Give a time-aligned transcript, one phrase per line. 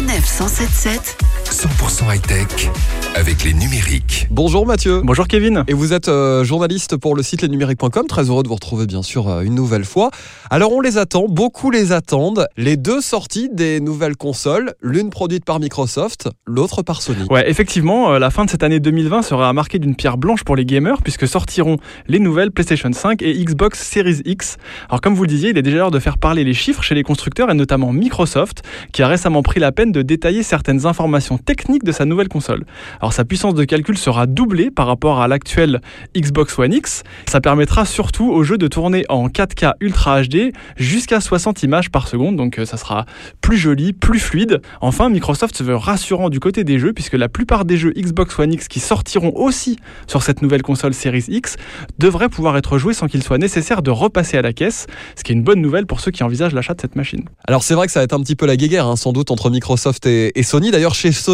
[0.00, 2.70] 177 100% high-tech
[3.16, 4.28] avec les numériques.
[4.30, 5.00] Bonjour Mathieu.
[5.02, 5.64] Bonjour Kevin.
[5.66, 8.06] Et vous êtes euh, journaliste pour le site lesnumériques.com.
[8.06, 10.10] Très heureux de vous retrouver bien sûr euh, une nouvelle fois.
[10.48, 12.46] Alors on les attend, beaucoup les attendent.
[12.56, 17.24] Les deux sorties des nouvelles consoles, l'une produite par Microsoft, l'autre par Sony.
[17.30, 20.54] Ouais, effectivement, euh, la fin de cette année 2020 sera marquée d'une pierre blanche pour
[20.54, 24.56] les gamers puisque sortiront les nouvelles PlayStation 5 et Xbox Series X.
[24.88, 26.94] Alors comme vous le disiez, il est déjà l'heure de faire parler les chiffres chez
[26.94, 28.62] les constructeurs et notamment Microsoft
[28.92, 32.64] qui a récemment pris la peine de détailler certaines informations techniques de sa nouvelle console.
[33.00, 35.80] Alors sa puissance de calcul sera doublée par rapport à l'actuelle
[36.16, 37.02] Xbox One X.
[37.26, 42.08] Ça permettra surtout au jeu de tourner en 4K Ultra HD jusqu'à 60 images par
[42.08, 43.06] seconde, donc euh, ça sera
[43.40, 44.60] plus joli, plus fluide.
[44.80, 48.38] Enfin, Microsoft se veut rassurant du côté des jeux puisque la plupart des jeux Xbox
[48.38, 51.56] One X qui sortiront aussi sur cette nouvelle console Series X
[51.98, 54.86] devraient pouvoir être joués sans qu'il soit nécessaire de repasser à la caisse,
[55.16, 57.24] ce qui est une bonne nouvelle pour ceux qui envisagent l'achat de cette machine.
[57.46, 59.30] Alors c'est vrai que ça va être un petit peu la guéguerre hein, sans doute
[59.30, 60.70] entre Microsoft et, et Sony.
[60.70, 61.29] D'ailleurs chez Sony,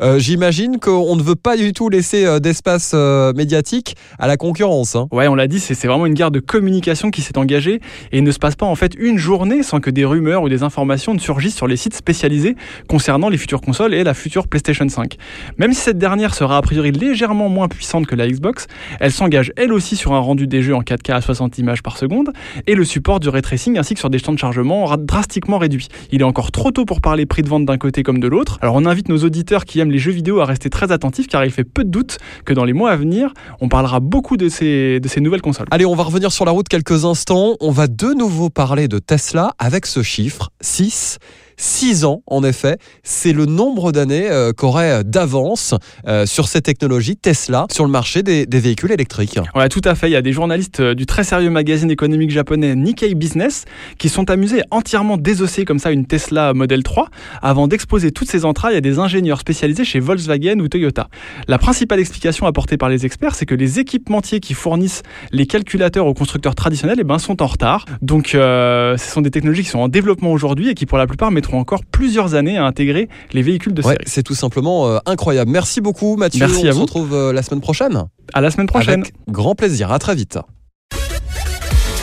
[0.00, 4.36] euh, j'imagine qu'on ne veut pas du tout laisser euh, d'espace euh, médiatique à la
[4.36, 4.96] concurrence.
[4.96, 5.08] hein.
[5.12, 7.80] Ouais, on l'a dit, c'est vraiment une guerre de communication qui s'est engagée
[8.12, 10.62] et ne se passe pas en fait une journée sans que des rumeurs ou des
[10.62, 12.56] informations ne surgissent sur les sites spécialisés
[12.88, 15.16] concernant les futures consoles et la future PlayStation 5.
[15.58, 18.66] Même si cette dernière sera a priori légèrement moins puissante que la Xbox,
[19.00, 21.96] elle s'engage elle aussi sur un rendu des jeux en 4K à 60 images par
[21.96, 22.30] seconde
[22.66, 25.58] et le support du ray tracing ainsi que sur des temps de chargement ra- drastiquement
[25.58, 25.88] réduits.
[26.12, 28.58] Il est encore trop tôt pour parler prix de vente d'un côté comme de l'autre.
[28.62, 31.44] Alors on invite nos auditeurs qui aiment les jeux vidéo à rester très attentifs car
[31.44, 34.48] il fait peu de doute que dans les mois à venir, on parlera beaucoup de
[34.48, 35.66] ces, de ces nouvelles consoles.
[35.70, 37.56] Allez, on va revenir sur la route quelques instants.
[37.60, 41.18] On va de nouveau parler de Tesla avec ce chiffre 6.
[41.58, 45.74] 6 ans, en effet, c'est le nombre d'années euh, qu'aurait d'avance
[46.06, 49.38] euh, sur ces technologies Tesla sur le marché des, des véhicules électriques.
[49.54, 50.08] Ouais, tout à fait.
[50.08, 53.64] Il y a des journalistes euh, du très sérieux magazine économique japonais Nikkei Business
[53.98, 57.08] qui sont amusés à entièrement désosser comme ça une Tesla Model 3
[57.42, 61.08] avant d'exposer toutes ses entrailles à des ingénieurs spécialisés chez Volkswagen ou Toyota.
[61.48, 66.06] La principale explication apportée par les experts, c'est que les équipementiers qui fournissent les calculateurs
[66.06, 67.84] aux constructeurs traditionnels eh ben, sont en retard.
[68.02, 71.06] Donc, euh, ce sont des technologies qui sont en développement aujourd'hui et qui, pour la
[71.06, 74.04] plupart, mettront encore plusieurs années à intégrer les véhicules de Ouais, série.
[74.06, 75.50] c'est tout simplement euh, incroyable.
[75.50, 76.40] Merci beaucoup Mathieu.
[76.46, 76.82] Merci on à se vous.
[76.82, 78.04] retrouve euh, la semaine prochaine.
[78.34, 79.00] À la semaine prochaine.
[79.02, 79.90] Avec grand plaisir.
[79.92, 80.38] À très vite.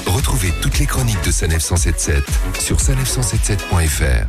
[0.07, 2.23] Retrouvez toutes les chroniques de Sanef 177
[2.59, 4.28] sur sanef177.fr.